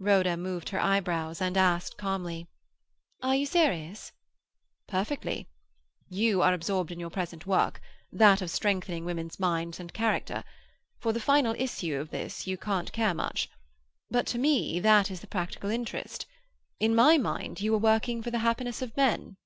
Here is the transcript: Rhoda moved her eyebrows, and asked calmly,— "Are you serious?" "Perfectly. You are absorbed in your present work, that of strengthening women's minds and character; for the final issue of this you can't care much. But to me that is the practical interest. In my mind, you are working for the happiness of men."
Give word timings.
Rhoda 0.00 0.36
moved 0.36 0.70
her 0.70 0.80
eyebrows, 0.80 1.40
and 1.40 1.56
asked 1.56 1.96
calmly,— 1.98 2.48
"Are 3.22 3.36
you 3.36 3.46
serious?" 3.46 4.10
"Perfectly. 4.88 5.46
You 6.08 6.42
are 6.42 6.52
absorbed 6.52 6.90
in 6.90 6.98
your 6.98 7.10
present 7.10 7.46
work, 7.46 7.80
that 8.12 8.42
of 8.42 8.50
strengthening 8.50 9.04
women's 9.04 9.38
minds 9.38 9.78
and 9.78 9.94
character; 9.94 10.42
for 10.98 11.12
the 11.12 11.20
final 11.20 11.54
issue 11.56 11.94
of 11.94 12.10
this 12.10 12.44
you 12.44 12.56
can't 12.58 12.90
care 12.90 13.14
much. 13.14 13.48
But 14.10 14.26
to 14.34 14.38
me 14.40 14.80
that 14.80 15.12
is 15.12 15.20
the 15.20 15.28
practical 15.28 15.70
interest. 15.70 16.26
In 16.80 16.92
my 16.92 17.16
mind, 17.16 17.60
you 17.60 17.72
are 17.76 17.78
working 17.78 18.20
for 18.20 18.32
the 18.32 18.40
happiness 18.40 18.82
of 18.82 18.96
men." 18.96 19.36